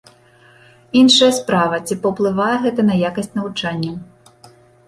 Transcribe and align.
Іншая 1.01 1.29
справа, 1.39 1.79
ці 1.87 1.97
паўплывае 2.05 2.49
гэта 2.67 2.81
на 2.89 2.95
якасць 3.09 3.33
навучання? 3.37 3.93